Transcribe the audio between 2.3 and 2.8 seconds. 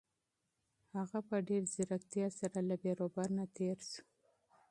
سره له